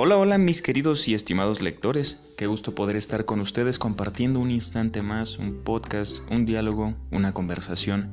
[0.00, 4.52] Hola, hola mis queridos y estimados lectores, qué gusto poder estar con ustedes compartiendo un
[4.52, 8.12] instante más, un podcast, un diálogo, una conversación.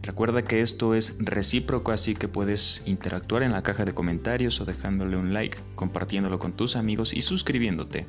[0.00, 4.64] Recuerda que esto es recíproco, así que puedes interactuar en la caja de comentarios o
[4.64, 8.06] dejándole un like, compartiéndolo con tus amigos y suscribiéndote.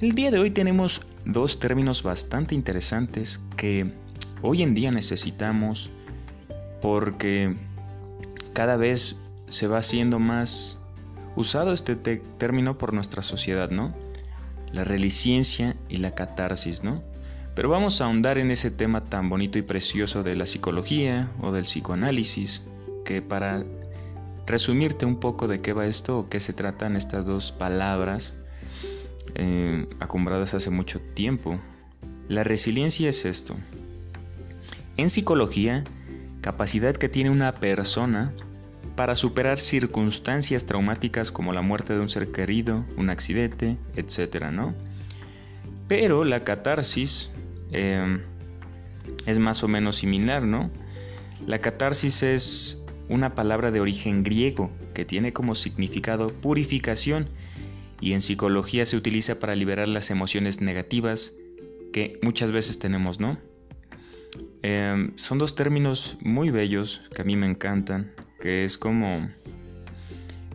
[0.00, 3.92] El día de hoy tenemos dos términos bastante interesantes que
[4.40, 5.90] hoy en día necesitamos
[6.80, 7.54] porque
[8.54, 10.81] cada vez se va haciendo más
[11.36, 13.92] usado este término por nuestra sociedad, ¿no?
[14.72, 17.02] La reliciencia y la catarsis, ¿no?
[17.54, 21.52] Pero vamos a ahondar en ese tema tan bonito y precioso de la psicología o
[21.52, 22.62] del psicoanálisis,
[23.04, 23.64] que para
[24.46, 28.34] resumirte un poco de qué va esto o qué se tratan estas dos palabras
[29.34, 31.60] eh, acumbradas hace mucho tiempo.
[32.28, 33.54] La resiliencia es esto.
[34.96, 35.84] En psicología,
[36.40, 38.32] capacidad que tiene una persona
[38.96, 44.50] para superar circunstancias traumáticas como la muerte de un ser querido, un accidente, etc.
[44.50, 44.74] ¿no?
[45.88, 47.30] Pero la catarsis
[47.70, 48.20] em,
[49.26, 50.70] es más o menos similar, ¿no?
[51.46, 57.28] La catarsis es una palabra de origen griego que tiene como significado purificación
[58.00, 61.34] y en psicología se utiliza para liberar las emociones negativas
[61.92, 63.38] que muchas veces tenemos, ¿no?
[64.62, 69.30] Em, son dos términos muy bellos que a mí me encantan que es como,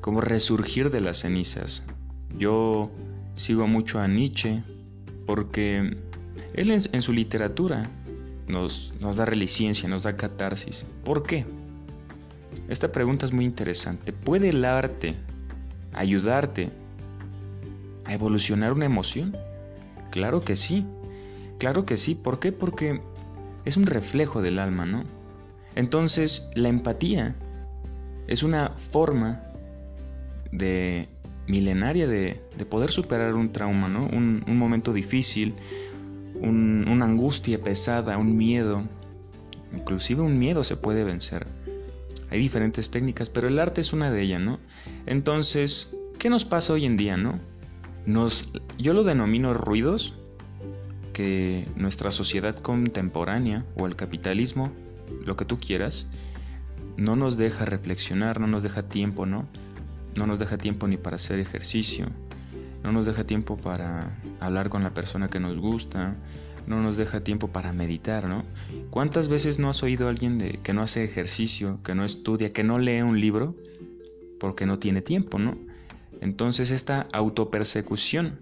[0.02, 1.84] como resurgir de las cenizas.
[2.38, 2.92] Yo
[3.34, 4.62] sigo mucho a Nietzsche
[5.26, 5.96] porque
[6.54, 7.90] él en, su literatura
[8.46, 10.86] nos, nos da reliciencia, nos da catarsis.
[11.06, 11.46] ¿Por qué?
[12.68, 14.12] Esta pregunta es muy interesante.
[14.12, 15.16] ¿Puede el arte
[15.94, 16.70] ayudarte
[18.04, 19.38] a evolucionar una emoción?
[20.12, 20.86] Claro que sí.
[21.58, 22.16] Claro que sí.
[22.16, 22.52] ¿Por qué?
[22.52, 23.00] Porque
[23.64, 25.06] es un reflejo del alma, ¿no?
[25.76, 27.38] Entonces, la empatía
[28.28, 29.44] es una forma
[30.52, 31.10] de
[31.48, 34.06] milenaria de, poder superar un trauma, ¿no?
[34.06, 35.56] un, momento difícil,
[36.42, 38.84] una angustia pesada, un miedo.
[39.74, 41.48] Inclusive un miedo se puede vencer.
[42.30, 44.60] Hay diferentes técnicas, pero el arte es una de ellas, ¿no?
[45.06, 47.40] Entonces, ¿qué nos pasa hoy en día, no?
[48.06, 50.14] Nos, yo lo denomino ruidos
[51.14, 54.72] que nuestra sociedad contemporánea o el capitalismo,
[55.26, 56.10] lo que tú quieras,
[56.98, 59.48] no nos deja reflexionar, no nos deja tiempo, ¿no?
[60.16, 62.08] No nos deja tiempo ni para hacer ejercicio,
[62.84, 66.16] no nos deja tiempo para hablar con la persona que nos gusta,
[66.66, 68.44] no nos deja tiempo para meditar, ¿no?
[68.90, 72.52] ¿Cuántas veces no has oído a alguien de, que no hace ejercicio, que no estudia,
[72.52, 73.56] que no lee un libro
[74.40, 75.58] porque no tiene tiempo, ¿no?
[76.20, 78.40] Entonces esta autopersecución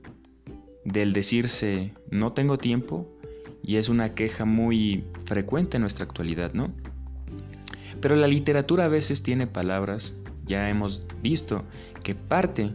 [0.86, 3.12] del decirse no tengo tiempo
[3.62, 6.72] y es una queja muy frecuente en nuestra actualidad, ¿no?
[8.06, 10.14] Pero la literatura a veces tiene palabras,
[10.46, 11.64] ya hemos visto
[12.04, 12.72] que parte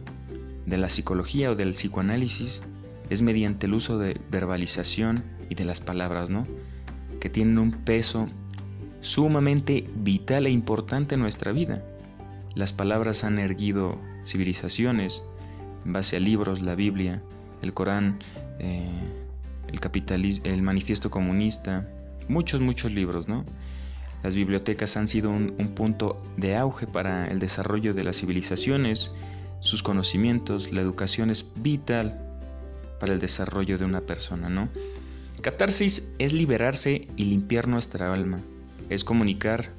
[0.65, 2.63] de la psicología o del psicoanálisis
[3.09, 6.45] es mediante el uso de verbalización y de las palabras, ¿no?
[7.21, 8.27] Que tienen un peso
[8.99, 11.81] sumamente vital e importante en nuestra vida.
[12.53, 15.23] Las palabras han erguido civilizaciones
[15.85, 17.23] en base a libros, la Biblia,
[17.61, 18.19] el Corán,
[18.59, 18.85] eh,
[19.69, 21.87] el, el manifiesto comunista,
[22.27, 23.45] muchos, muchos libros, ¿no?
[24.23, 29.11] Las bibliotecas han sido un, punto de auge para el desarrollo de las civilizaciones,
[29.59, 32.19] sus conocimientos, la educación es vital
[32.99, 34.69] para el desarrollo de una persona, ¿no?
[35.41, 38.39] Catarsis es liberarse y limpiar nuestra alma,
[38.89, 39.71] es comunicar,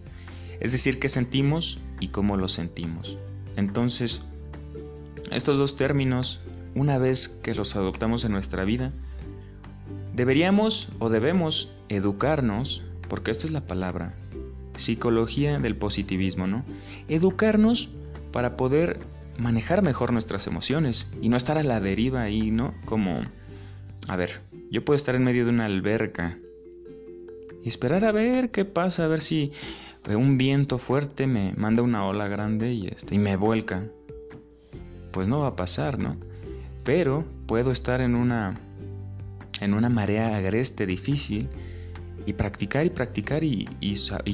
[0.58, 3.18] es decir, qué sentimos y cómo lo sentimos.
[3.56, 4.22] Entonces,
[5.30, 6.40] estos dos términos,
[6.74, 8.92] una vez que los adoptamos en nuestra vida,
[10.14, 14.14] deberíamos o debemos educarnos, porque esta es la palabra,
[14.76, 16.64] psicología del positivismo, ¿no?
[17.08, 17.90] Educarnos
[18.32, 18.98] para poder
[19.38, 22.74] manejar mejor nuestras emociones y no estar a la deriva ahí, ¿no?
[22.84, 23.22] Como,
[24.08, 24.40] a ver,
[24.70, 26.38] yo puedo estar en medio de una alberca
[27.62, 29.52] y esperar a ver qué pasa, a ver si
[30.08, 33.84] un viento fuerte me manda una ola grande y, este, y me vuelca.
[35.12, 36.16] Pues no va a pasar, ¿no?
[36.84, 38.58] Pero puedo estar en una
[39.60, 41.48] en una marea agreste difícil
[42.26, 43.66] y practicar y practicar y,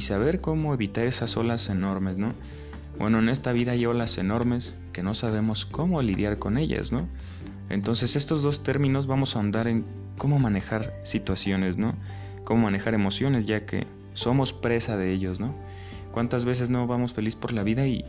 [0.01, 2.35] saber cómo evitar esas olas enormes, ¿no?
[2.99, 7.09] Bueno, en esta vida hay olas enormes que no sabemos cómo lidiar con ellas, ¿no?
[7.69, 9.85] Entonces estos dos términos vamos a andar en
[10.17, 11.95] cómo manejar situaciones, ¿no?
[12.45, 15.55] Cómo manejar emociones, ya que somos presa de ellos, ¿no?
[16.13, 18.05] ¿Cuántas veces no vamos feliz por la vida y,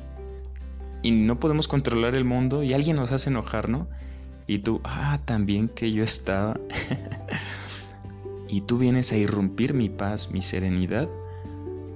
[1.04, 3.88] y no podemos controlar el mundo y alguien nos hace enojar, ¿no?
[4.48, 6.60] Y tú, ah, también que yo estaba.
[8.50, 11.08] y tú vienes a irrumpir mi paz, mi serenidad,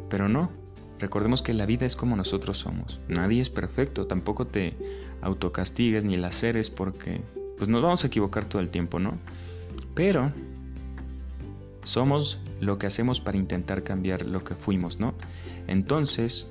[0.10, 0.52] pero no.
[1.00, 3.02] recordemos que la vida es como nosotros somos.
[3.10, 4.78] Nadie es perfecto, tampoco te
[5.22, 7.22] autocastigues ni la seres porque
[7.58, 9.18] pues nos vamos a equivocar todo el tiempo, ¿no?
[9.96, 10.32] Pero
[11.84, 15.14] somos lo que hacemos para intentar cambiar lo que fuimos, ¿no?
[15.68, 16.48] Entonces,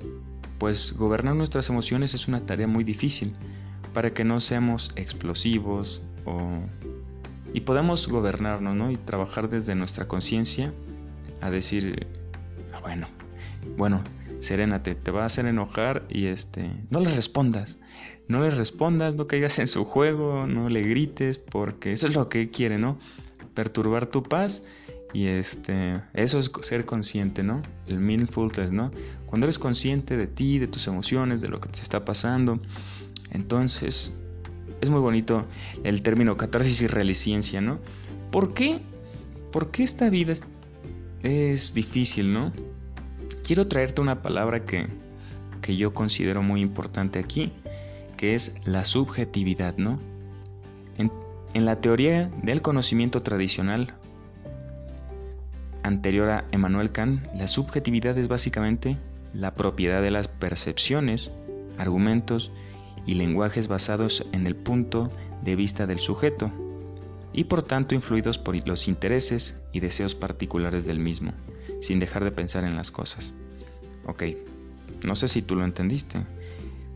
[0.59, 3.33] pues gobernar nuestras emociones es una tarea muy difícil
[3.93, 6.61] para que no seamos explosivos o
[7.53, 8.91] y podamos gobernarnos, ¿no?
[8.91, 10.73] Y trabajar desde nuestra conciencia
[11.41, 12.07] a decir,
[12.73, 13.07] ah, bueno,
[13.77, 14.01] bueno,
[14.39, 17.77] serénate, te va a hacer enojar y este, no le respondas,
[18.27, 22.27] no le respondas, no caigas en su juego, no le grites, porque eso es lo
[22.27, 22.97] que quiere, ¿no?
[23.53, 24.63] Perturbar tu paz
[25.13, 27.61] y este, eso es ser consciente, ¿no?
[27.85, 28.91] El mindfulness, ¿no?
[29.27, 32.59] Cuando eres consciente de ti, de tus emociones, de lo que te está pasando,
[33.31, 34.13] entonces
[34.83, 35.45] es muy bonito
[35.83, 37.79] el término catarsis y reliciencia, ¿no?
[38.31, 38.81] ¿Por qué?
[39.51, 40.33] ¿Por qué esta vida
[41.23, 42.51] es, difícil, ¿no?
[43.43, 44.87] Quiero traerte una palabra que,
[45.61, 47.53] que yo considero muy importante aquí,
[48.17, 49.99] que es la subjetividad, ¿no?
[50.97, 51.11] En,
[51.53, 53.93] en la teoría del conocimiento tradicional
[55.83, 58.97] anterior a Emmanuel Kant, la subjetividad es básicamente
[59.33, 61.31] la propiedad de las percepciones,
[61.77, 62.51] argumentos
[63.05, 65.11] y lenguajes basados en el punto
[65.43, 66.51] de vista del sujeto
[67.33, 71.33] y por tanto influidos por los intereses y deseos particulares del mismo,
[71.81, 73.33] sin dejar de pensar en las cosas.
[74.05, 74.23] Ok,
[75.05, 76.21] no sé si tú lo entendiste,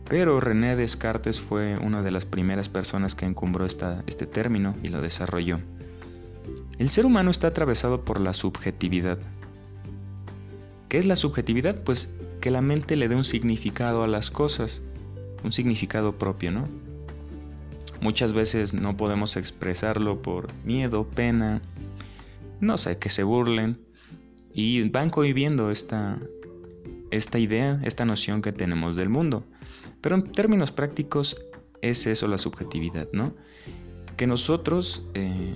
[0.08, 5.02] pero René Descartes fue una de las primeras personas que encumbró este término y lo
[5.02, 5.58] desarrolló.
[6.78, 9.18] El ser humano está atravesado por la subjetividad.
[10.88, 11.82] ¿Qué es la subjetividad?
[11.82, 14.80] Pues que la mente le dé un significado a las cosas,
[15.44, 16.68] un significado propio, ¿no?
[18.00, 21.62] Muchas veces no podemos expresarlo por miedo, pena,
[22.60, 23.80] no sé, que se burlen.
[24.52, 26.18] Y van conviviendo esta,
[27.10, 29.44] esta idea, esta noción que tenemos del mundo.
[30.00, 31.36] Pero en términos prácticos
[31.82, 33.34] es eso la subjetividad, ¿no?
[34.16, 35.54] Que nosotros eh,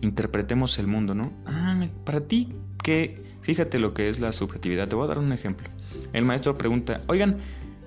[0.00, 1.32] interpretemos el mundo, ¿no?
[1.46, 3.20] Ah, para ti, ¿qué?
[3.40, 4.88] Fíjate lo que es la subjetividad.
[4.88, 5.68] Te voy a dar un ejemplo.
[6.12, 7.38] El maestro pregunta, oigan,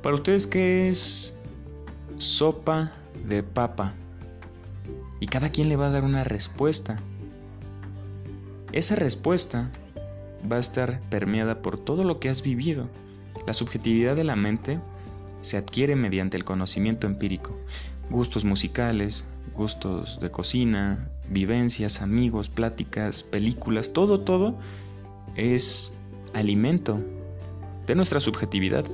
[0.06, 1.36] ¿para ustedes qué es
[2.18, 2.92] sopa
[3.28, 3.96] de papa?
[5.20, 7.00] Y cada quien le va a dar una respuesta.
[8.72, 9.72] Esa respuesta
[10.50, 12.88] va a estar permeada por todo lo que has vivido.
[13.48, 14.80] La subjetividad de la mente
[15.42, 17.58] se adquiere mediante el conocimiento empírico.
[18.12, 19.26] Gustos musicales,
[19.56, 24.56] gustos de cocina, vivencias, amigos, pláticas, películas, todo, todo
[25.36, 25.96] es
[26.36, 27.02] alimento
[27.88, 28.86] de nuestra subjetividad.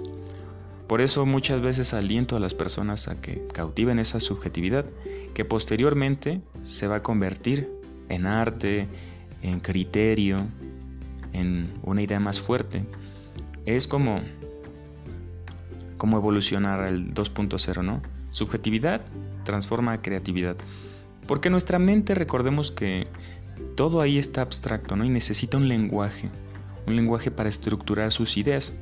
[0.91, 4.83] Por eso muchas veces aliento a las personas a que cautiven esa subjetividad,
[5.33, 7.71] que posteriormente se va a convertir
[8.09, 8.89] en arte,
[9.41, 10.47] en criterio,
[11.31, 12.83] en una idea más fuerte.
[13.65, 14.19] Es como,
[15.97, 18.01] como evolucionar al 2.0, ¿no?
[18.29, 18.99] Subjetividad
[19.45, 20.57] transforma a creatividad.
[21.25, 23.07] Porque nuestra mente, recordemos que
[23.77, 25.05] todo ahí está abstracto, ¿no?
[25.05, 26.29] Y necesita un lenguaje,
[26.85, 28.73] un lenguaje para estructurar sus ideas.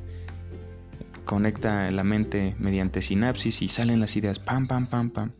[1.24, 5.32] Conecta la mente mediante sinapsis y salen las ideas, pam, pam, pam, pam.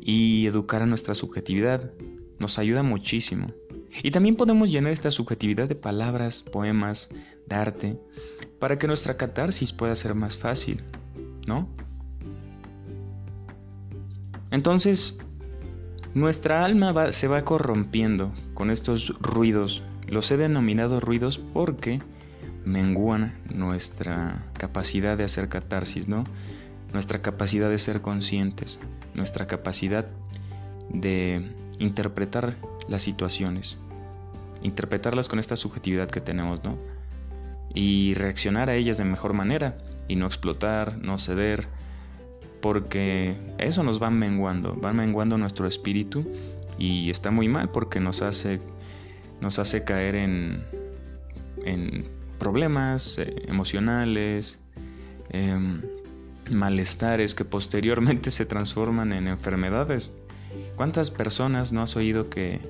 [0.00, 1.92] Y educar a nuestra subjetividad
[2.38, 3.52] nos ayuda muchísimo.
[4.02, 7.10] Y también podemos llenar esta subjetividad de palabras, poemas,
[7.46, 8.00] de arte,
[8.58, 10.82] para que nuestra catarsis pueda ser más fácil,
[11.46, 11.68] ¿no?
[14.50, 15.18] Entonces,
[16.14, 19.82] nuestra alma se va corrompiendo con estos ruidos.
[20.06, 22.00] Los he denominado ruidos porque
[22.64, 26.24] menguan nuestra capacidad de hacer catarsis, ¿no?
[26.92, 28.80] Nuestra capacidad de ser conscientes,
[29.14, 30.06] nuestra capacidad
[30.88, 32.56] de interpretar
[32.88, 33.78] las situaciones,
[34.62, 36.78] interpretarlas con esta subjetividad que tenemos, ¿no?
[37.74, 39.76] Y reaccionar a ellas de mejor manera
[40.08, 41.66] y no explotar, no ceder,
[42.60, 46.24] porque eso nos va menguando, va menguando nuestro espíritu
[46.78, 48.60] y está muy mal porque nos hace,
[49.40, 50.64] nos hace caer en,
[51.64, 54.60] en problemas eh, emocionales,
[55.30, 55.82] em,
[56.50, 60.16] malestares que posteriormente se transforman en enfermedades.
[60.76, 62.60] ¿Cuántas personas no has oído que,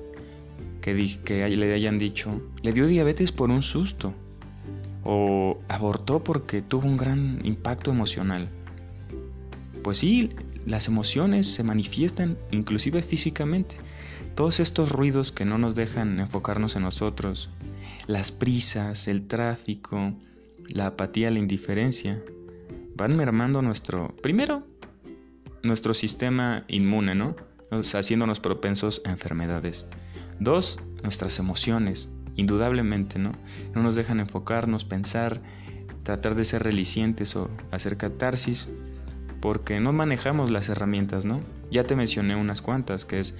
[0.81, 4.13] que, que le hayan dicho, le dio diabetes por un susto?
[5.03, 8.49] O abortó porque tuvo un gran impacto emocional.
[9.83, 10.29] Pues sí,
[10.65, 13.75] las emociones se manifiestan inclusive físicamente.
[14.33, 17.49] Todos estos ruidos que no nos dejan enfocarnos en nosotros,
[18.07, 20.13] las prisas, el tráfico,
[20.67, 22.21] la apatía, la indiferencia,
[22.95, 24.65] van mermando nuestro, primero,
[25.63, 27.35] nuestro sistema inmune, ¿no?
[27.71, 29.85] haciéndonos propensos a enfermedades.
[30.39, 33.31] Dos, nuestras emociones, indudablemente, ¿no?
[33.73, 35.41] No nos dejan enfocarnos, pensar,
[36.03, 38.69] tratar de ser relicientes o hacer catarsis,
[39.41, 41.41] porque no manejamos las herramientas, ¿no?
[41.71, 43.37] Ya te mencioné unas cuantas, que es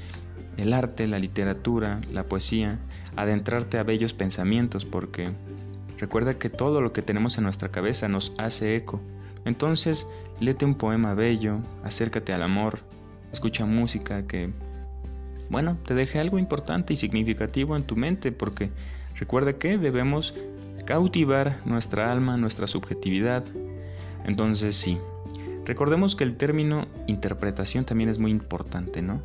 [0.57, 2.79] el arte, la literatura, la poesía,
[3.15, 5.29] adentrarte a bellos pensamientos, porque
[5.97, 9.01] recuerda que todo lo que tenemos en nuestra cabeza nos hace eco.
[9.45, 10.07] Entonces,
[10.39, 12.79] léete un poema bello, acércate al amor,
[13.31, 14.51] escucha música que,
[15.50, 18.71] bueno, te deje algo importante y significativo en tu mente, porque
[19.19, 20.33] recuerda que debemos
[20.85, 23.43] cautivar nuestra alma, nuestra subjetividad.
[24.25, 24.97] Entonces, sí,
[25.65, 29.21] recordemos que el término interpretación también es muy importante, ¿no?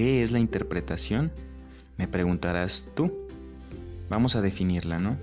[0.00, 1.30] ¿Qué es la interpretación?
[1.98, 3.12] Me preguntarás tú.
[4.08, 5.18] Vamos a definirla, ¿no?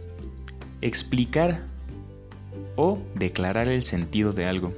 [0.82, 1.64] Explicar
[2.76, 4.76] o declarar el sentido de algo,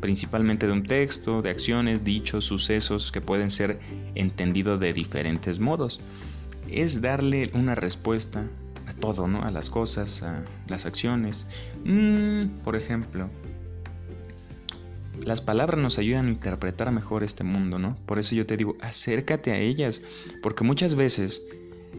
[0.00, 3.78] principalmente de un texto, de acciones, dichos, sucesos que pueden ser
[4.16, 6.00] entendidos de diferentes modos.
[6.68, 8.48] Es darle una respuesta
[8.88, 9.44] a todo, ¿no?
[9.44, 11.46] A las cosas, a las acciones.
[11.84, 13.30] Mm, por ejemplo,
[15.24, 17.96] las palabras nos ayudan a interpretar mejor este mundo, ¿no?
[18.06, 20.02] Por eso yo te digo, acércate a ellas,
[20.42, 21.42] porque muchas veces,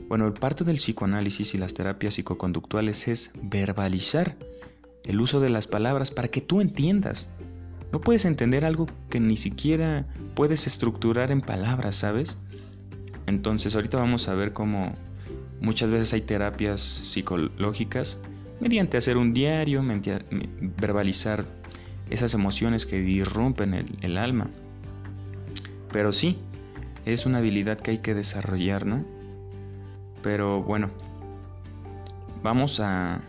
[0.08, 4.38] bueno, parte del psicoanálisis y las terapias psicoconductuales es verbalizar
[5.04, 7.30] el uso de las palabras para que tú entiendas.
[7.92, 12.38] No puedes entender algo que ni siquiera puedes estructurar en palabras, ¿sabes?
[13.28, 14.96] Entonces ahorita vamos a ver cómo
[15.60, 18.20] muchas veces hay terapias psicológicas
[18.60, 19.84] mediante hacer un diario,
[20.80, 21.61] verbalizar
[22.12, 24.50] esas emociones que irrumpen el, alma.
[25.92, 26.38] Pero sí,
[27.06, 29.04] es una habilidad que hay que desarrollar, ¿no?
[30.22, 30.90] Pero bueno,
[32.44, 33.22] vamos a,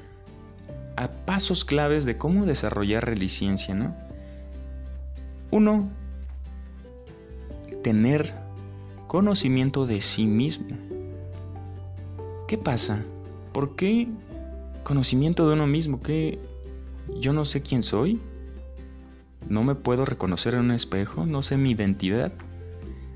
[0.96, 3.94] a pasos claves de cómo desarrollar reliciencia, ¿no?
[5.52, 5.88] Uno,
[7.82, 8.34] tener
[9.06, 10.76] conocimiento de sí mismo.
[12.48, 13.04] ¿Qué pasa?
[13.52, 14.08] ¿Por qué
[14.82, 16.00] conocimiento de uno mismo?
[16.00, 16.40] ¿Qué
[17.20, 18.20] yo no sé quién soy?
[19.48, 22.32] No me puedo reconocer en un espejo, no sé mi identidad.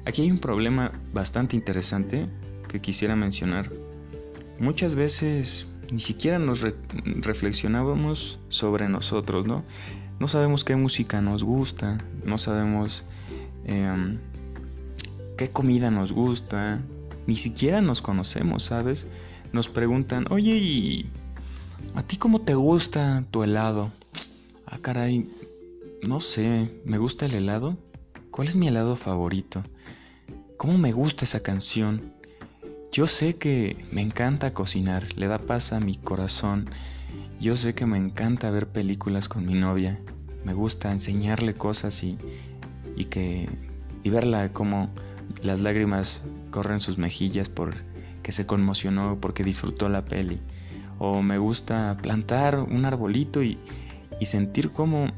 [0.04, 2.28] Aquí hay un problema bastante interesante
[2.68, 3.72] que quisiera mencionar.
[4.58, 6.64] Muchas veces ni siquiera nos
[7.04, 9.64] reflexionábamos sobre nosotros, ¿no?
[10.18, 13.04] No sabemos qué música nos gusta, no sabemos
[13.64, 14.18] em,
[15.36, 16.80] qué comida nos gusta,
[17.26, 19.06] ni siquiera nos conocemos, ¿sabes?
[19.52, 21.10] Nos preguntan, oye, ¿y
[21.94, 23.90] a ti cómo te gusta tu helado?
[24.66, 25.28] Ah, caray,
[26.06, 27.76] no sé, ¿me gusta el helado?
[28.30, 29.64] ¿Cuál es mi helado favorito?
[30.56, 32.12] ¿Cómo me gusta esa canción?
[32.92, 36.70] Yo sé que me encanta cocinar, le da paz a mi corazón.
[37.40, 40.00] Yo sé que me encanta ver películas con mi novia.
[40.44, 42.18] Me gusta enseñarle cosas y,
[42.96, 43.48] y que
[44.04, 44.90] y verla como
[45.42, 46.22] las lágrimas
[46.52, 47.74] corren sus mejillas por
[48.22, 50.40] que se conmocionó porque disfrutó la peli.
[50.98, 53.58] O me gusta plantar un arbolito y,
[54.20, 55.08] y sentir cómo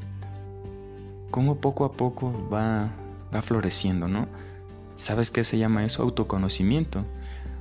[1.31, 2.91] cómo poco a poco va,
[3.33, 4.27] va floreciendo, ¿no?
[4.95, 6.03] ¿Sabes qué se llama eso?
[6.03, 7.05] Autoconocimiento.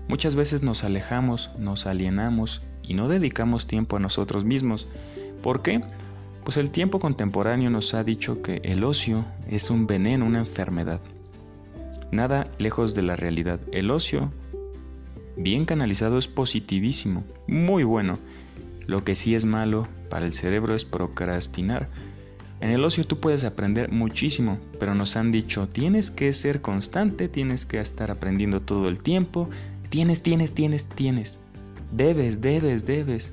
[0.09, 4.89] Muchas veces nos alejamos, nos alienamos y no dedicamos tiempo a nosotros mismos.
[5.43, 5.83] ¿Por qué?
[6.45, 11.01] Pues el tiempo contemporáneo nos ha dicho que el ocio es un veneno, una enfermedad.
[12.11, 13.61] Nada lejos de la realidad.
[13.71, 14.33] El ocio,
[15.37, 18.19] bien canalizado, es positivísimo, muy bueno.
[18.87, 21.91] Lo que sí es malo para el cerebro es procrastinar
[22.61, 27.29] en el ocio tú puedes aprender muchísimo, pero nos han dicho, tienes que ser constante,
[27.29, 29.49] tienes que estar aprendiendo todo el tiempo,
[29.91, 31.39] tienes, tienes, tienes, tienes,
[31.93, 33.33] debes, debes, debes.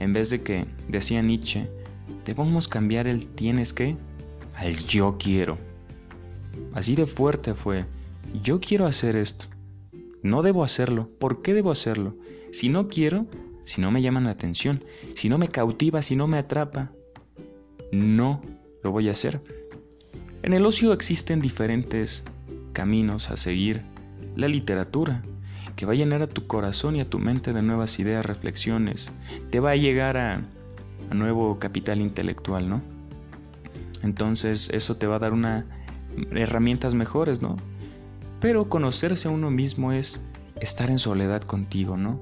[0.00, 1.70] En vez de que, decía Nietzsche,
[2.24, 3.96] debemos cambiar el tienes que
[4.56, 5.56] al yo quiero.
[6.74, 7.84] Así de fuerte fue,
[8.42, 9.46] yo quiero hacer esto.
[10.22, 11.08] No debo hacerlo.
[11.18, 12.16] ¿Por qué debo hacerlo?
[12.50, 13.26] Si no quiero,
[13.64, 14.84] si no me llaman la atención,
[15.14, 16.92] si no me cautiva, si no me atrapa,
[17.92, 18.42] no
[18.82, 19.40] lo voy a hacer.
[20.42, 22.24] En el ocio existen diferentes
[22.72, 23.82] caminos a seguir.
[24.34, 25.22] La literatura,
[25.76, 29.12] que va a llenar a tu corazón y a tu mente de nuevas ideas, reflexiones,
[29.50, 30.42] te va a llegar a,
[31.12, 32.80] nuevo capital intelectual, ¿no?
[34.02, 35.34] Entonces eso te va a dar
[36.30, 37.56] herramientas mejores, ¿no?
[38.40, 40.22] Pero conocerse a uno mismo es
[40.60, 42.18] estar en soledad contigo, ¿no?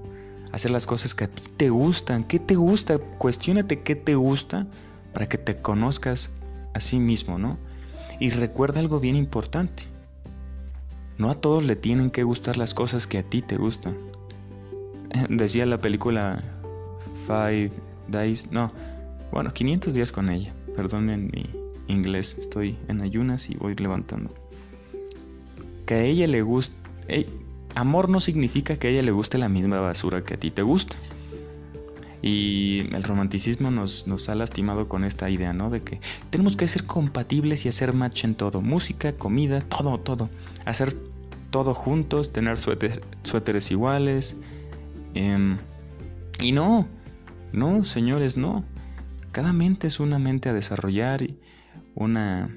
[0.51, 2.25] Hacer las cosas que a ti te gustan.
[2.25, 2.99] ¿Qué te gusta?
[2.99, 4.67] Cuestiónate qué te gusta
[5.13, 6.31] para que te conozcas
[6.75, 7.59] a sí mismo, ¿no?
[8.19, 9.85] Y recuerda algo bien importante.
[11.19, 13.97] No a todos le tienen que gustar las cosas que a ti te gustan.
[15.29, 16.43] Decía la película
[17.27, 17.73] Five
[18.09, 18.73] Days, no,
[19.33, 20.53] bueno, 500 días con ella.
[20.77, 21.47] Perdonen mi
[21.89, 24.33] inglés, estoy en ayunas y voy levantando.
[25.87, 26.75] Que a ella le guste...
[27.75, 30.63] amor no significa que a ella le guste la misma basura que a ti te
[30.63, 30.97] gusta.
[32.23, 35.71] Y el romanticismo nos, nos ha lastimado con esta idea, ¿no?
[35.71, 36.01] De que
[36.31, 38.61] tenemos que ser compatibles y hacer match en todo.
[38.61, 40.29] Música, comida, todo, todo.
[40.67, 40.95] Hacer
[41.51, 44.37] todo juntos, tener suéteres iguales.
[45.15, 45.59] Em,
[46.41, 46.87] y no,
[47.53, 48.65] no, señores, no.
[49.33, 51.23] Cada mente es una mente a desarrollar,
[51.95, 52.57] una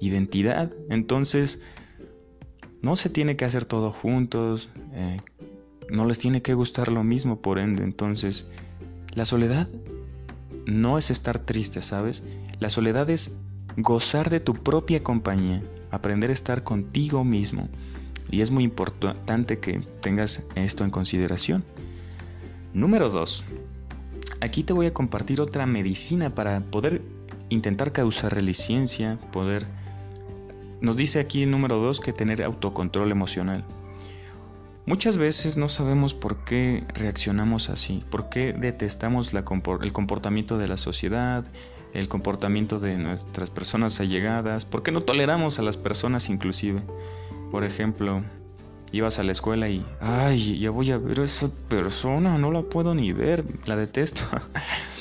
[0.00, 0.72] identidad.
[0.90, 1.62] Entonces,
[2.82, 4.70] no se tiene que hacer todo juntos.
[4.92, 5.20] Eh,
[5.90, 7.84] no les tiene que gustar lo mismo, por ende.
[7.84, 8.46] Entonces,
[9.16, 9.66] la soledad
[10.66, 12.22] no es estar triste, ¿sabes?
[12.60, 13.36] La soledad es
[13.78, 17.68] gozar de tu propia compañía, aprender a estar contigo mismo.
[18.30, 21.64] Y es muy importante que tengas esto en consideración.
[22.74, 23.44] Número 2.
[24.42, 27.00] Aquí te voy a compartir otra medicina para poder
[27.48, 29.66] intentar causar resiliencia, poder...
[30.82, 33.64] Nos dice aquí el número 2 que tener autocontrol emocional.
[34.86, 40.76] Muchas veces no sabemos por qué reaccionamos así, por qué detestamos el comportamiento de la
[40.76, 41.44] sociedad,
[41.92, 46.82] el comportamiento de nuestras personas allegadas, por qué no toleramos a las personas inclusive.
[47.50, 48.22] Por ejemplo,
[48.92, 52.62] ibas a la escuela y, ay, ya voy a ver a esa persona, no la
[52.62, 54.22] puedo ni ver, la detesto.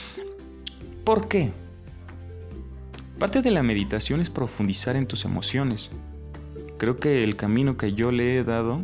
[1.04, 1.54] ¿Por qué?
[3.20, 5.92] Parte de la meditación es profundizar en tus emociones.
[6.80, 8.84] Creo que el camino que yo le he dado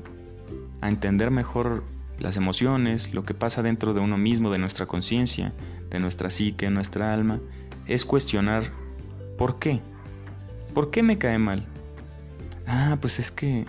[0.81, 1.83] a entender mejor
[2.19, 5.53] las emociones, lo que pasa dentro de uno mismo, de nuestra conciencia,
[5.89, 7.39] de nuestra psique, nuestra alma,
[7.87, 8.63] es cuestionar
[9.37, 9.81] ¿por qué?
[10.73, 11.65] ¿Por qué me cae mal?
[12.67, 13.65] Ah, pues es que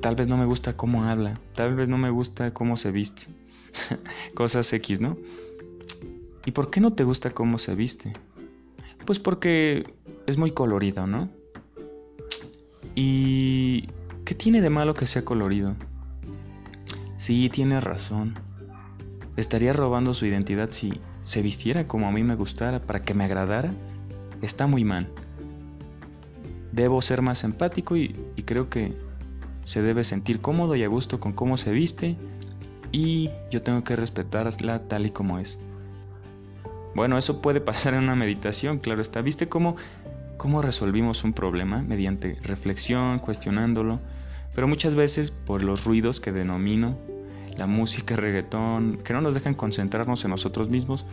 [0.00, 3.26] tal vez no me gusta cómo habla, tal vez no me gusta cómo se viste.
[4.34, 5.16] Cosas X, ¿no?
[6.46, 8.12] ¿Y por qué no te gusta cómo se viste?
[9.04, 9.92] Pues porque
[10.26, 11.30] es muy colorido, ¿no?
[12.94, 13.88] ¿Y
[14.24, 15.74] qué tiene de malo que sea colorido?
[17.16, 18.34] Sí, tiene razón.
[19.36, 23.24] Estaría robando su identidad si se vistiera como a mí me gustara para que me
[23.24, 23.72] agradara.
[24.42, 25.08] Está muy mal.
[26.72, 28.94] Debo ser más empático y, creo que
[29.62, 32.16] se debe sentir cómodo y a gusto con cómo se viste
[32.92, 35.58] y yo tengo que respetarla tal y como es.
[36.94, 39.20] Bueno, eso puede pasar en una meditación, claro está.
[39.20, 39.76] ¿Viste cómo,
[40.36, 41.82] cómo resolvimos un problema?
[41.82, 44.00] Mediante reflexión, cuestionándolo.
[44.54, 46.96] Pero muchas veces por los ruidos que denomino
[47.56, 51.06] la música, reggaetón, que no nos dejan concentrarnos en nosotros mismos,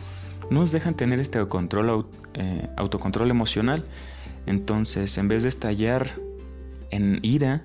[0.50, 3.84] no nos dejan tener este control, eh, autocontrol emocional.
[4.46, 6.16] Entonces, en vez de estallar
[6.90, 7.62] en ira,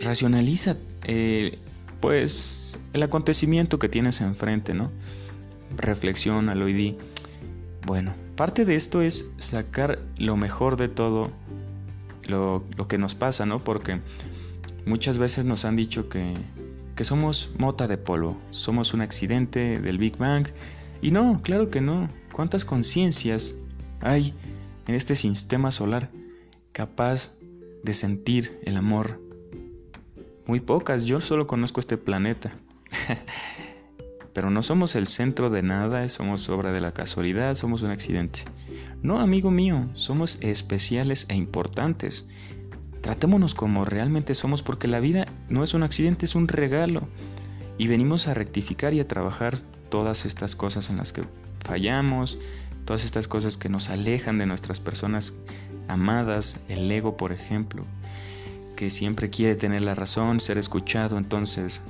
[0.00, 1.58] racionaliza eh,
[2.00, 4.90] pues el acontecimiento que tienes enfrente, ¿no?
[5.76, 6.96] Reflexiona, lo di.
[7.84, 11.30] Bueno, parte de esto es sacar lo mejor de todo
[12.24, 13.64] lo, que nos pasa, ¿no?
[13.64, 14.00] Porque
[14.84, 16.34] muchas veces nos han dicho que
[16.96, 20.48] que somos mota de polvo, somos un accidente del Big Bang.
[21.02, 22.08] Y no, claro que no.
[22.32, 23.54] ¿Cuántas conciencias
[24.00, 24.32] hay
[24.86, 26.08] en este sistema solar
[26.72, 27.32] capaz
[27.84, 29.20] de sentir el amor?
[30.46, 32.54] Muy pocas, yo solo conozco este planeta.
[34.36, 38.40] Pero no somos el centro de nada, somos obra de la casualidad, somos un accidente.
[39.00, 42.26] No, amigo mío, somos especiales e importantes.
[43.00, 47.08] Tratémonos como realmente somos porque la vida no es un accidente, es un regalo.
[47.78, 49.56] Y venimos a rectificar y a trabajar
[49.88, 51.24] todas estas cosas en las que
[51.64, 52.38] fallamos,
[52.84, 55.32] todas estas cosas que nos alejan de nuestras personas
[55.88, 57.86] amadas, el ego por ejemplo,
[58.76, 61.16] que siempre quiere tener la razón, ser escuchado.
[61.16, 61.80] Entonces,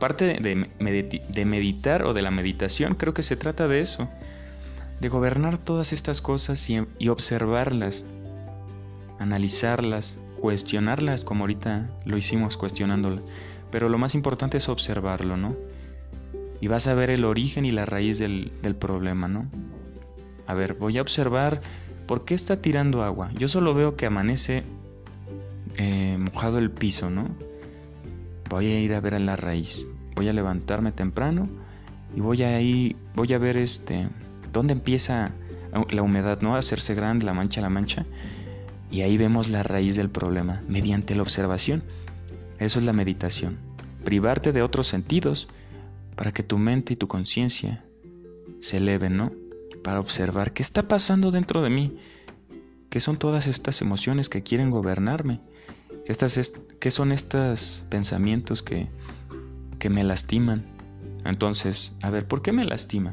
[0.00, 4.08] parte de, meditar o de la meditación creo que se trata de eso,
[4.98, 8.04] de gobernar todas estas cosas y observarlas
[9.20, 13.22] analizarlas, cuestionarlas como ahorita lo hicimos cuestionándolas.
[13.70, 15.54] Pero lo más importante es observarlo, ¿no?
[16.60, 19.48] Y vas a ver el origen y la raíz del, problema, ¿no?
[20.46, 21.60] A ver, voy a observar
[22.06, 23.30] por qué está tirando agua.
[23.38, 24.64] Yo solo veo que amanece
[25.76, 27.28] eh, mojado el piso, ¿no?
[28.50, 29.86] Voy a ir a ver a la raíz.
[30.16, 31.48] Voy a levantarme temprano
[32.14, 34.08] y voy a ir, voy a ver este,
[34.52, 35.32] dónde empieza
[35.90, 36.56] la humedad, ¿no?
[36.56, 38.06] A hacerse grande la mancha, la mancha.
[38.90, 41.84] Y ahí vemos la raíz del problema, mediante la observación.
[42.58, 43.56] Eso es la meditación.
[44.04, 45.48] Privarte de otros sentidos
[46.16, 47.84] para que tu mente y tu conciencia
[48.58, 49.32] se eleven, ¿no?
[49.84, 51.96] Para observar qué está pasando dentro de mí,
[52.90, 55.40] qué son todas estas emociones que quieren gobernarme,
[56.10, 58.88] estas, qué son estos pensamientos que,
[59.78, 60.64] que me lastiman.
[61.24, 63.12] Entonces, a ver, ¿por qué me lastima?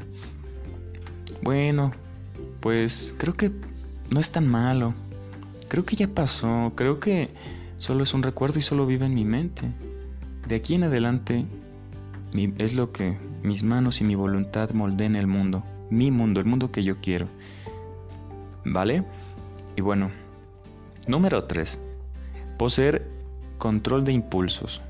[1.42, 1.92] Bueno,
[2.60, 3.52] pues creo que
[4.10, 4.94] no es tan malo
[5.68, 7.30] creo que ya pasó, creo que
[7.76, 9.70] solo es un recuerdo y solo vive en mi mente.
[10.46, 11.46] De aquí en adelante
[12.32, 16.72] es lo que mis manos y mi voluntad moldeen el mundo, mi mundo, el mundo
[16.72, 17.28] que yo quiero.
[18.64, 19.04] ¿Vale?
[19.76, 20.10] Y bueno,
[21.06, 21.80] número 3.
[22.58, 23.06] Poseer
[23.56, 24.82] control de impulsos.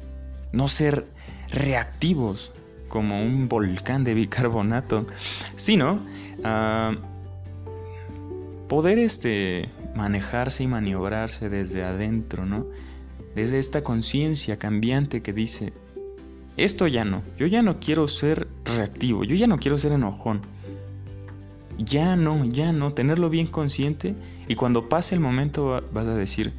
[0.52, 1.06] No ser
[1.50, 2.52] reactivos
[2.88, 5.06] como un volcán de bicarbonato,
[5.56, 6.00] sino
[6.42, 6.96] ah,
[8.68, 12.66] poder este, manejarse y maniobrarse desde adentro, ¿no?
[13.34, 15.72] Desde esta conciencia cambiante que dice,
[16.56, 20.40] esto ya no, yo ya no quiero ser reactivo, yo ya no quiero ser enojón.
[21.78, 24.16] Ya no, ya no, tenerlo bien consciente
[24.48, 26.52] y cuando pase el momento vas a decir,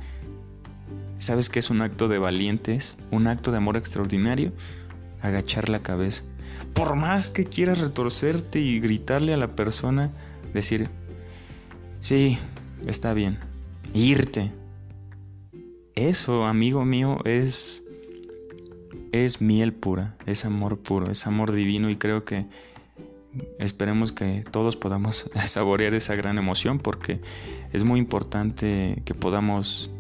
[1.20, 2.98] ¿sabes qué es un acto de valientes?
[3.12, 4.52] Un acto de amor extraordinario
[5.22, 6.24] agachar la cabeza.
[6.74, 10.12] Por más que quieras retorcerte y gritarle a la persona,
[10.54, 10.90] decir,
[12.00, 12.38] sí,
[12.88, 13.38] está bien,
[13.94, 14.52] irte.
[15.96, 17.84] Eso, amigo mío, es
[19.12, 22.46] es miel pura, es amor puro, es amor divino y creo que
[23.58, 27.22] esperemos que todos podamos saborear esa gran emoción porque
[27.74, 29.92] es muy importante que podamos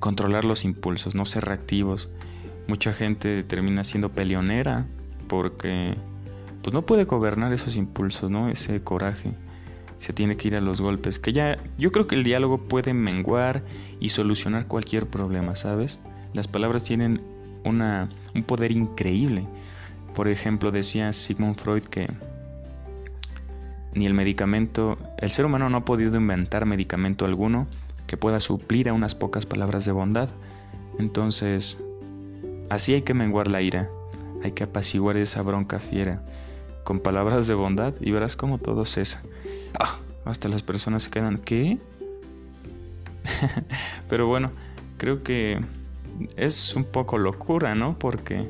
[0.00, 2.10] controlar los impulsos, no ser reactivos,
[2.66, 4.86] Mucha gente termina siendo peleonera
[5.28, 5.94] porque
[6.62, 8.48] pues no puede gobernar esos impulsos, ¿no?
[8.48, 9.34] Ese coraje.
[9.98, 11.18] Se tiene que ir a los golpes.
[11.18, 13.62] Que ya, yo creo que el diálogo puede menguar
[14.00, 16.00] y solucionar cualquier problema, ¿sabes?
[16.32, 17.20] Las palabras tienen
[17.64, 19.46] una, un poder increíble.
[20.14, 22.08] Por ejemplo, decía Sigmund Freud que
[23.92, 27.68] ni el medicamento, el ser humano no ha podido inventar medicamento alguno
[28.06, 30.28] que pueda suplir a unas pocas palabras de bondad.
[30.98, 31.78] Entonces,
[32.70, 33.90] Así hay que menguar la ira,
[34.42, 36.22] hay que apaciguar esa bronca fiera
[36.82, 39.22] con palabras de bondad y verás cómo todo cesa.
[39.78, 41.78] Ah, hasta las personas se quedan, ¿qué?
[44.08, 44.50] Pero bueno,
[44.98, 45.60] creo que
[46.36, 47.98] es un poco locura, ¿no?
[47.98, 48.48] Porque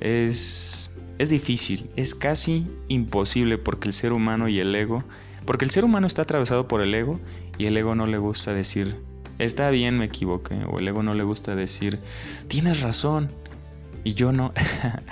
[0.00, 5.02] es, es difícil, es casi imposible porque el ser humano y el ego,
[5.44, 7.20] porque el ser humano está atravesado por el ego
[7.58, 8.96] y el ego no le gusta decir
[9.40, 10.64] está bien, me equivoqué.
[10.68, 11.98] O el ego no le gusta decir,
[12.48, 13.30] tienes razón.
[14.04, 14.52] Y yo no.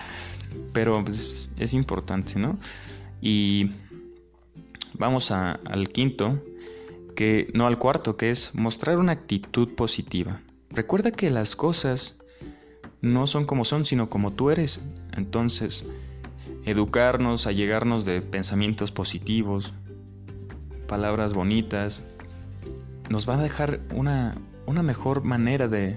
[0.72, 2.58] Pero pues, es importante, ¿no?
[3.20, 3.70] Y
[4.94, 6.42] vamos al quinto,
[7.16, 10.40] que no al cuarto, que es mostrar una actitud positiva.
[10.70, 12.18] Recuerda que las cosas
[13.00, 14.82] no son como son, sino como tú eres.
[15.16, 15.84] Entonces,
[16.64, 19.72] educarnos, allegarnos de pensamientos positivos,
[20.88, 22.02] palabras bonitas,
[23.08, 24.34] nos va a dejar una,
[24.66, 25.96] mejor manera de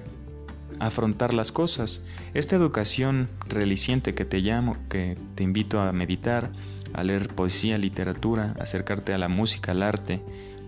[0.80, 2.01] afrontar las cosas.
[2.36, 6.51] Esta educación reliciente que te llamo, que te invito a meditar,
[6.93, 10.21] a leer poesía, literatura, acercarte a la música, al arte,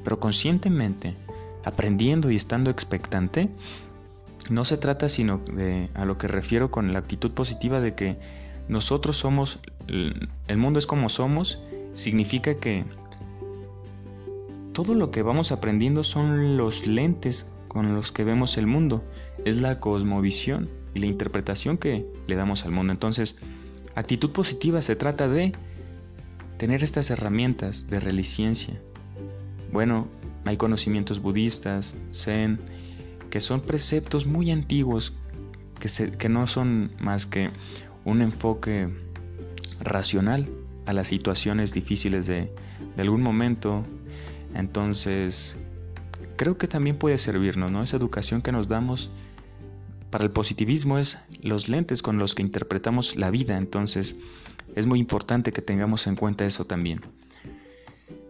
[0.03, 1.15] pero conscientemente,
[1.63, 3.49] aprendiendo y estando expectante,
[4.49, 8.17] no se trata sino de a lo que refiero con la actitud positiva de que
[8.67, 11.61] nosotros somos, el mundo es como somos,
[11.93, 12.85] significa que
[14.73, 19.03] todo lo que vamos aprendiendo son los lentes con los que vemos el mundo,
[19.45, 22.91] es la cosmovisión y la interpretación que le damos al mundo.
[22.91, 23.37] Entonces,
[23.95, 25.53] actitud positiva se trata de
[26.57, 28.79] tener estas herramientas de reliciencia.
[29.71, 30.07] Bueno,
[30.45, 32.59] hay conocimientos budistas, zen,
[33.29, 35.13] que son preceptos muy antiguos,
[35.79, 37.49] que, que no son más que
[38.05, 38.89] un enfoque
[39.79, 40.49] racional
[40.85, 42.53] a las situaciones difíciles de,
[42.95, 43.85] de algún momento
[44.53, 45.57] entonces,
[46.35, 47.83] creo que también puede servirnos, ¿no?
[47.83, 49.11] Esa educación que nos damos
[50.09, 54.15] para el positivismo es los lentes con los que interpretamos la vida, entonces
[54.75, 57.01] es muy importante que tengamos en cuenta eso también.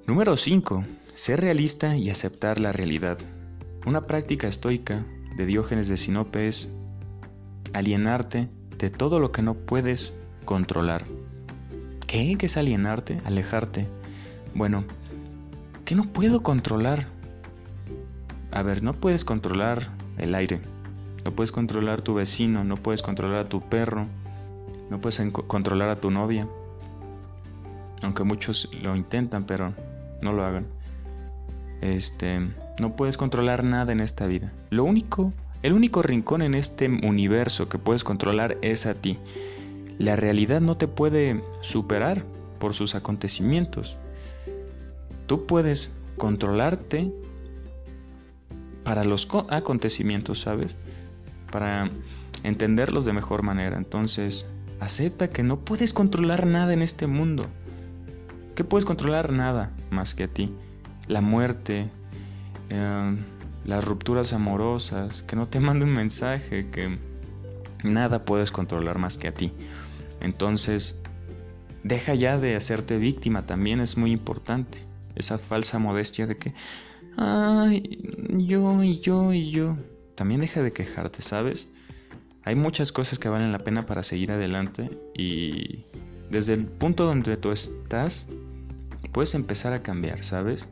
[0.07, 0.86] Número 5.
[1.13, 3.17] Ser realista y aceptar la realidad.
[3.86, 5.05] Una práctica estoica
[5.36, 6.69] de Diógenes de Sinope es
[7.73, 11.05] alienarte de todo lo que no puedes controlar.
[12.07, 12.36] ¿Qué?
[12.38, 13.21] ¿Qué es alienarte?
[13.25, 13.88] Alejarte.
[14.53, 14.86] Bueno,
[15.93, 17.06] ¿Qué no puedo controlar?
[18.49, 20.60] A ver, no puedes controlar el aire,
[21.23, 24.08] no puedes controlar tu vecino, no puedes controlar a tu perro,
[24.89, 26.47] no puedes controlar a tu novia.
[28.01, 29.75] Aunque muchos lo intentan, pero
[30.19, 30.65] no lo hagan.
[31.82, 32.39] Este,
[32.79, 34.51] no puedes controlar nada en esta vida.
[34.71, 39.19] Lo único, el único rincón en este universo que puedes controlar es a ti.
[39.99, 42.25] La realidad no te puede superar
[42.58, 43.95] por sus acontecimientos.
[45.27, 47.12] Tú puedes controlarte
[48.83, 50.75] para los acontecimientos, ¿sabes?
[51.51, 51.89] Para
[52.43, 53.77] entenderlos de mejor manera.
[53.77, 54.45] Entonces,
[54.79, 57.47] acepta que no puedes controlar nada en este mundo.
[58.55, 59.31] ¿Qué puedes controlar?
[59.31, 60.53] Nada más que a ti.
[61.07, 61.89] La muerte,
[62.69, 63.17] em,
[63.65, 66.97] las rupturas amorosas, que no te mande un mensaje, que
[67.83, 69.53] nada puedes controlar más que a ti.
[70.19, 71.01] Entonces,
[71.83, 74.77] Deja ya de hacerte víctima, también es muy importante.
[75.15, 76.54] Esa falsa modestia de que,
[77.17, 77.99] ay,
[78.30, 79.78] yo y yo y yo.
[80.15, 81.69] También deja de quejarte, ¿sabes?
[82.45, 85.86] Hay muchas cosas que valen la pena para seguir adelante y
[86.30, 88.28] desde el punto donde tú estás,
[89.12, 90.67] puedes empezar a cambiar, ¿sabes?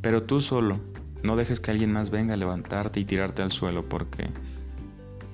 [0.00, 0.80] Pero tú solo,
[1.22, 4.30] no dejes que alguien más venga a levantarte y tirarte al suelo porque...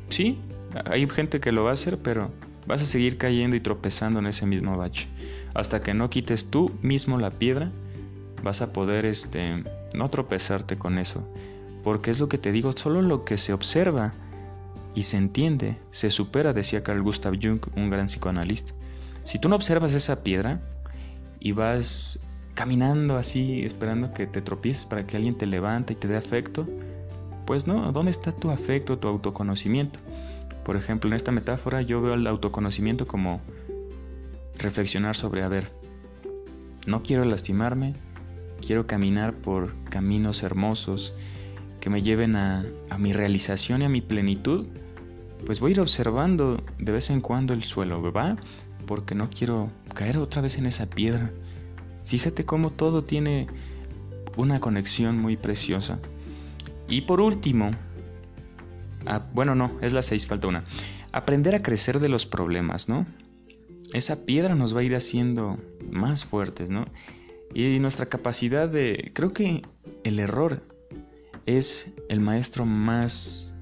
[0.09, 0.39] Sí,
[0.85, 2.31] hay gente que lo va a hacer, pero
[2.67, 5.09] vas a seguir cayendo y tropezando en ese mismo bache.
[5.55, 7.73] Hasta que no quites tú mismo la piedra,
[8.43, 11.27] vas a poder este no tropezarte con eso,
[11.83, 14.13] porque es lo que te digo, solo lo que se observa
[14.95, 18.73] y se entiende, se supera, decía Carl Gustav Jung, un gran psicoanalista.
[19.25, 20.61] Si tú no observas esa piedra
[21.41, 22.21] y vas
[22.55, 26.67] caminando así, esperando que te tropieces para que alguien te levante y te dé afecto,
[27.47, 29.99] pues no, ¿dónde está tu afecto, tu autoconocimiento?
[30.65, 33.41] Por ejemplo, en esta metáfora yo veo el autoconocimiento como
[34.59, 35.73] reflexionar sobre, a ver,
[36.87, 37.95] no quiero lastimarme,
[38.63, 41.13] quiero caminar por caminos hermosos
[41.81, 42.65] que me lleven a,
[42.99, 44.69] mi realización y a mi plenitud,
[45.45, 48.37] pues voy a ir observando de vez en cuando el suelo, ¿va?
[48.87, 51.33] Porque no quiero caer otra vez en esa piedra.
[52.05, 53.49] Fíjate cómo todo tiene
[54.37, 55.99] una conexión muy preciosa.
[56.89, 57.73] Y por último,
[59.35, 60.65] bueno, no, es la 6, falta una.
[61.11, 63.07] Aprender a crecer de los problemas, ¿no?
[63.93, 65.59] Esa piedra nos va a ir haciendo
[65.91, 66.87] más fuertes, ¿no?
[67.55, 69.11] Y nuestra capacidad de...
[69.15, 69.63] Creo que
[70.05, 70.63] el error
[71.47, 73.55] es el maestro más,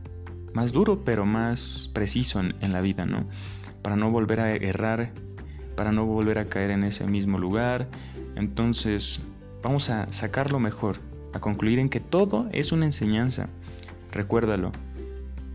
[0.53, 3.27] más duro, pero más preciso en, en la vida, ¿no?
[3.83, 5.13] Para no volver a errar,
[5.77, 7.89] para no volver a caer en ese mismo lugar.
[8.37, 9.23] Entonces,
[9.63, 10.99] vamos a sacarlo mejor,
[11.33, 13.49] a concluir en que todo es una enseñanza.
[14.13, 14.73] Recuérdalo,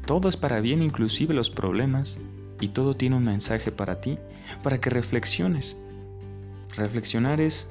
[0.06, 2.17] todo es para bien, inclusive los problemas,
[2.60, 4.17] y todo tiene un mensaje para ti,
[4.63, 5.78] para que reflexiones.
[6.76, 7.69] Reflexionar es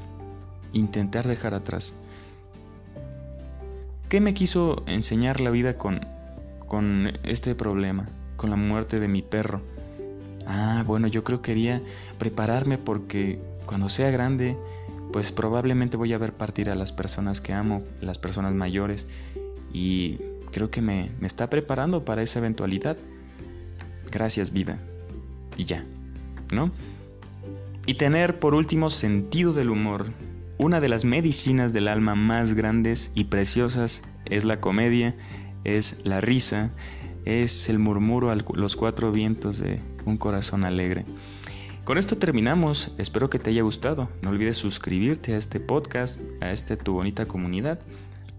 [0.74, 1.94] intentar dejar atrás.
[4.08, 6.00] ¿Qué me quiso enseñar la vida con,
[6.68, 8.06] con este problema,
[8.36, 9.62] con la muerte de mi perro?
[10.46, 11.82] Ah, bueno, yo creo que quería
[12.18, 14.56] prepararme porque cuando sea grande,
[15.12, 19.06] pues probablemente voy a ver partir a las personas que amo, las personas mayores,
[19.72, 20.18] y
[20.52, 22.96] creo que me, me está preparando para esa eventualidad.
[24.10, 24.78] Gracias vida.
[25.56, 25.84] Y ya,
[26.52, 26.70] ¿no?
[27.86, 30.06] Y tener por último sentido del humor.
[30.56, 35.16] Una de las medicinas del alma más grandes y preciosas es la comedia,
[35.64, 36.70] es la risa,
[37.24, 41.04] es el murmuro a los cuatro vientos de un corazón alegre.
[41.84, 44.08] Con esto terminamos, espero que te haya gustado.
[44.22, 47.80] No olvides suscribirte a este podcast, a esta tu bonita comunidad,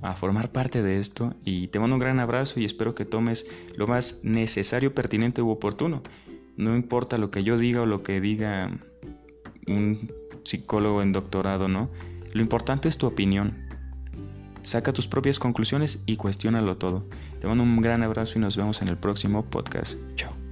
[0.02, 3.46] a formar parte de esto y te mando un gran abrazo y espero que tomes
[3.76, 6.02] lo más necesario, pertinente u oportuno.
[6.56, 8.72] No importa lo que yo diga o lo que diga
[9.68, 10.10] un
[10.46, 11.90] psicólogo en doctorado, ¿no?
[12.34, 13.66] Lo importante es tu opinión.
[14.62, 17.08] Saca tus propias conclusiones y cuestiónalo todo.
[17.40, 19.98] Te mando un gran abrazo y nos vemos en el próximo podcast.
[20.16, 20.45] Chao.